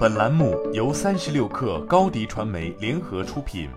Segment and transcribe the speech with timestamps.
[0.00, 3.68] 本栏目由三十六氪高低传媒联合出品。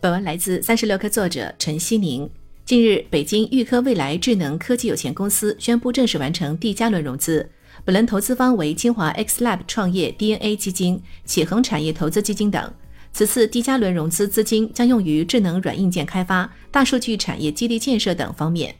[0.00, 2.26] 本文来自三十六氪作者陈希宁。
[2.64, 7.46] 近日，北京预科未来智能科技有限公司宣布正式完成 D 加轮融资，
[7.84, 12.72] 本轮投资方为清华 X Lab 创业、DNA 基金、启恒产业投资基金等。
[13.12, 18.74] 此次 D 加轮融资资金将用于智能软硬件开发、大数据产业基地建设等方面。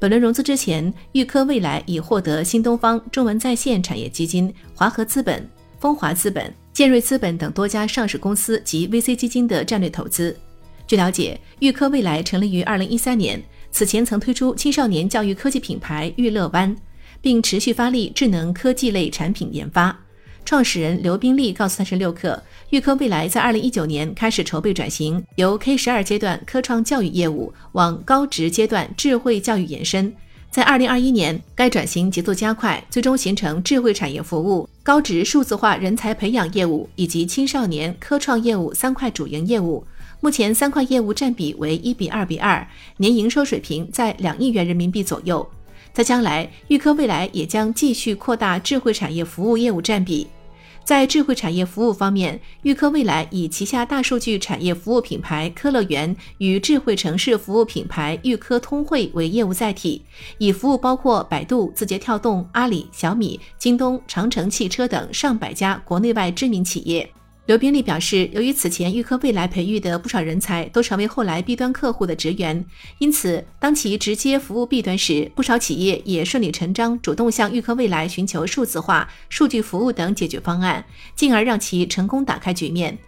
[0.00, 5.48] 本轮融资之前，预科未来已获得新东方、中文在线产业基金、华和资本、
[5.80, 10.36] 风华资本、建瑞资本等多家上市公司及 VC 基金的战略投资。
[10.86, 13.42] 据了解，预科未来成立于二零一三年，
[13.72, 16.74] 此前曾推出青少年教育科技品牌育乐湾，
[17.20, 19.98] 并持续发力智能科技类产品研发。
[20.48, 30.10] 创始人刘冰利告诉三十六氪，预科未来在二零一九年开始筹备转型，由 K 十二阶段科创教育业务往高职阶段智慧教育延伸。
[30.50, 39.86] 在二零二一年，该转型节奏加快，最终形成智慧产业服务、高职数字化人才培养业务以及青少年科创业务三块主营业务。
[40.22, 45.46] 目前三块业务占比为一比二比二，年营收水平在两亿元人民币左右。
[45.92, 50.26] 在将来，预科未来也将继续扩大智慧产业服务业务占比。
[50.88, 60.02] 在智慧产业服务方面，预科未来以旗下大数据产业服务品牌科乐园与智慧城市服务品牌预科通汇为业务载体，
[60.38, 67.12] 以服务包括百度、字节跳动、阿里、小米、京东、长城汽车等上百家国内外知名企业。
[67.48, 72.62] 刘宾利表示，由于此前预科未来培育的不少人才都成为后来 B 端客户的职员，
[72.98, 80.84] 因此当其直接服务 B 端时，不少企业也顺理成章主动向预科未来寻求数字化、数据服务等解决方案，
[81.16, 82.98] 进而让其成功打开局面。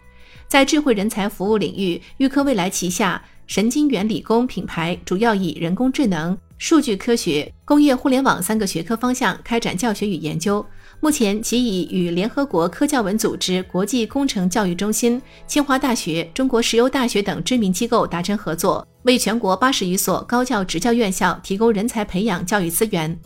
[0.47, 6.35] 在智慧人才服务领域，预科未来旗下神经元理工品牌主要以人工智能。
[6.61, 10.63] 数据科学、工业互联网三个学科方向开展教学与研究。
[10.99, 23.19] 目前，其已与联合国科教文组织国际工程教育中心、清华大学、中国石油大学等知名机构达成合作，为全国八十余所高教职教院校提供人才培养教育资源。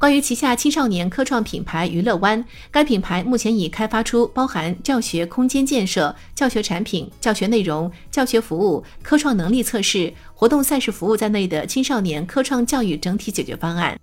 [0.00, 13.94] 关于旗下青少年科创品牌娱乐湾，该品牌目前已开发出包含教学空间建设、教学产品、教学内容、教学服务、科创能力测试、活动赛事服务在内的青少年科创教育整体解决方案。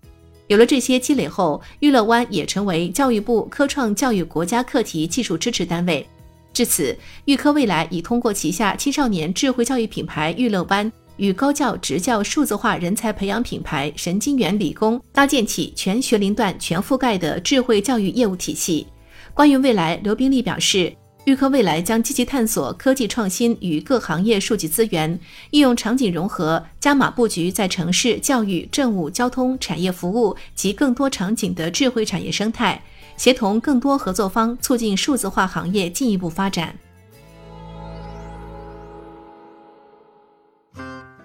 [0.46, 6.06] 有了这些积累后，娱乐湾也成为教育部科创教育国家课题技术支持单位。
[6.54, 10.92] 至此，预科未来已通过旗下青少年智慧教育品牌娱乐湾。
[11.18, 18.88] 与高教职教数字化人才培养品牌神经元理工搭建起全学龄段全覆盖的智慧教育业务体系。
[19.34, 20.92] 关于未来，刘宾利表示，
[21.26, 25.20] 预科未来将积极探索科技创新与各行业数据资源
[25.52, 32.82] 应用场景融合，加码布局在城市、教育、政务、交通、产业服务及更多场景的智慧产业生态，
[33.18, 36.74] 协同更多合作方，促进数字化行业进一步发展。